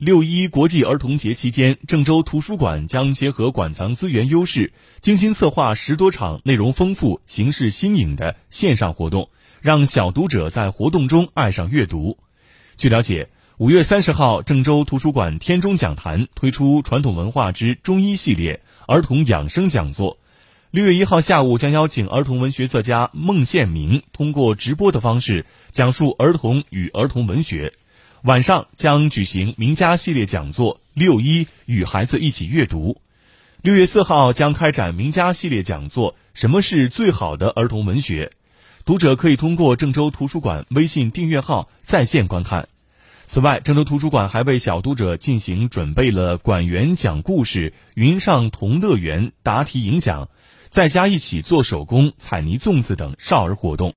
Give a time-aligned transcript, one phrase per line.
[0.00, 9.28] 六一国际儿童节期间，郑州图书馆将结合馆藏资源优势，精心策划十多场内容丰富、形式新颖的线上活动，
[9.60, 12.16] 让小读者在活动中爱上阅读。
[12.78, 13.28] 据了解，
[13.58, 20.16] 五月三十号，郑州图书馆天中讲坛推出“传统文化之中医”系列儿童养生讲座。
[20.70, 27.74] 六月一号下午，将邀请儿童文学作家孟宪明通过直播的方式讲述儿童与儿童文学。
[28.22, 33.00] 晚上将举行名家系列讲座“六一与孩子一起阅读”。
[33.62, 38.32] 六月四号将开展名家系列讲座“什么是最好的儿童文学”，
[38.84, 42.68] 读者可以通过郑州图书馆微信订阅号在线观看。
[43.26, 50.28] 此外，郑州图书馆还为小读者进行准备了馆员讲故事、云上童乐园答题引讲、
[50.68, 53.88] 在家一起做手工、彩泥粽子等少儿活动。